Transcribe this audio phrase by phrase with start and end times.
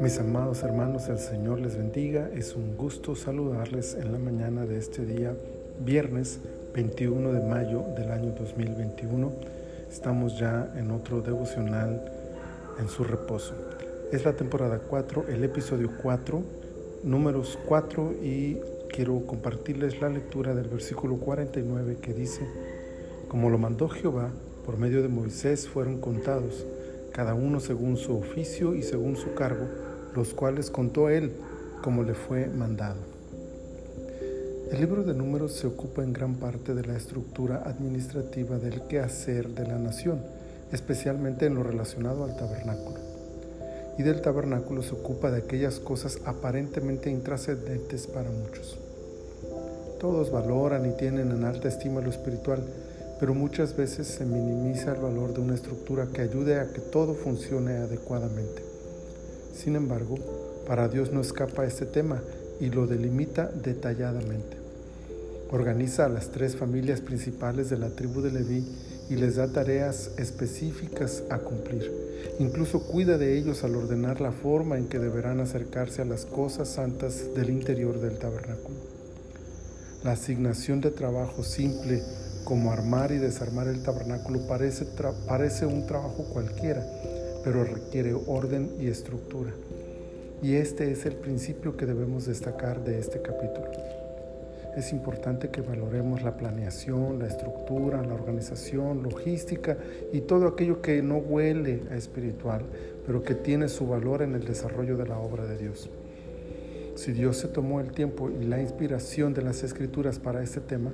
[0.00, 2.30] Mis amados hermanos, el Señor les bendiga.
[2.34, 5.34] Es un gusto saludarles en la mañana de este día,
[5.84, 6.40] viernes
[6.74, 9.32] 21 de mayo del año 2021.
[9.90, 12.00] Estamos ya en otro devocional
[12.78, 13.54] en su reposo.
[14.12, 16.42] Es la temporada 4, el episodio 4,
[17.02, 18.56] números 4 y
[18.88, 22.46] quiero compartirles la lectura del versículo 49 que dice,
[23.28, 24.30] como lo mandó Jehová,
[24.70, 26.64] por medio de Moisés fueron contados,
[27.10, 29.66] cada uno según su oficio y según su cargo,
[30.14, 31.32] los cuales contó él
[31.82, 33.00] como le fue mandado.
[34.70, 39.48] El libro de números se ocupa en gran parte de la estructura administrativa del quehacer
[39.48, 40.22] de la nación,
[40.70, 43.00] especialmente en lo relacionado al tabernáculo.
[43.98, 48.78] Y del tabernáculo se ocupa de aquellas cosas aparentemente intrascendentes para muchos.
[49.98, 52.62] Todos valoran y tienen en alta estima lo espiritual,
[53.20, 57.12] pero muchas veces se minimiza el valor de una estructura que ayude a que todo
[57.14, 58.62] funcione adecuadamente.
[59.54, 60.16] Sin embargo,
[60.66, 62.22] para Dios no escapa este tema
[62.60, 64.56] y lo delimita detalladamente.
[65.50, 68.64] Organiza a las tres familias principales de la tribu de Leví
[69.10, 71.92] y les da tareas específicas a cumplir.
[72.38, 76.68] Incluso cuida de ellos al ordenar la forma en que deberán acercarse a las cosas
[76.68, 78.78] santas del interior del tabernáculo.
[80.04, 82.02] La asignación de trabajo simple
[82.50, 84.84] como armar y desarmar el tabernáculo parece,
[85.28, 86.84] parece un trabajo cualquiera,
[87.44, 89.52] pero requiere orden y estructura.
[90.42, 93.70] Y este es el principio que debemos destacar de este capítulo.
[94.76, 99.78] Es importante que valoremos la planeación, la estructura, la organización, logística
[100.12, 102.62] y todo aquello que no huele a espiritual,
[103.06, 105.88] pero que tiene su valor en el desarrollo de la obra de Dios.
[106.96, 110.90] Si Dios se tomó el tiempo y la inspiración de las escrituras para este tema,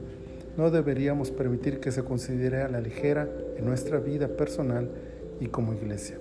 [0.56, 4.88] no deberíamos permitir que se considere a la ligera en nuestra vida personal
[5.40, 6.16] y como iglesia.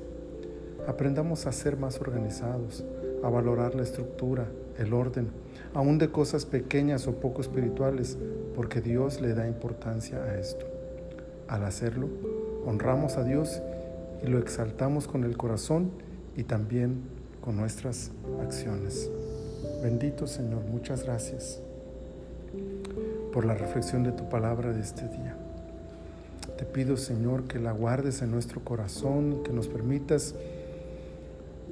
[0.87, 2.83] Aprendamos a ser más organizados,
[3.23, 4.45] a valorar la estructura,
[4.77, 5.29] el orden,
[5.73, 8.17] aún de cosas pequeñas o poco espirituales,
[8.55, 10.65] porque Dios le da importancia a esto.
[11.47, 12.07] Al hacerlo,
[12.65, 13.61] honramos a Dios
[14.23, 15.91] y lo exaltamos con el corazón
[16.35, 17.03] y también
[17.41, 18.11] con nuestras
[18.41, 19.09] acciones.
[19.81, 21.61] Bendito Señor, muchas gracias
[23.35, 25.35] por la reflexión de tu palabra de este día.
[26.57, 30.35] Te pido, Señor, que la guardes en nuestro corazón, que nos permitas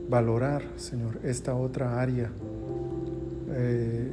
[0.09, 2.29] valorar, Señor, esta otra área
[3.53, 4.11] eh,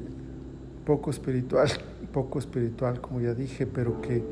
[0.86, 1.68] poco espiritual,
[2.12, 4.22] poco espiritual, como ya dije, pero que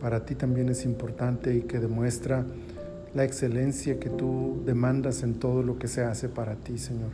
[0.00, 2.44] para ti también es importante y que demuestra
[3.14, 7.10] la excelencia que tú demandas en todo lo que se hace para ti, Señor.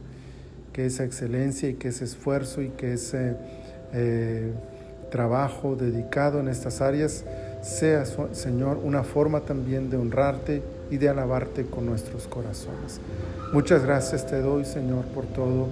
[0.72, 3.36] Que esa excelencia y que ese esfuerzo y que ese
[3.92, 4.54] eh,
[5.10, 7.24] trabajo dedicado en estas áreas
[7.62, 13.00] sea, Señor, una forma también de honrarte y de alabarte con nuestros corazones.
[13.52, 15.68] Muchas gracias te doy, Señor, por todo,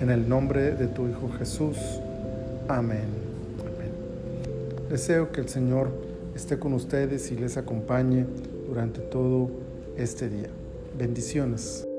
[0.00, 1.76] en el nombre de tu Hijo Jesús.
[2.68, 3.30] Amén.
[4.90, 5.88] Deseo que el Señor
[6.34, 8.26] esté con ustedes y les acompañe
[8.66, 9.50] durante todo
[9.96, 10.48] este día.
[10.98, 11.89] Bendiciones.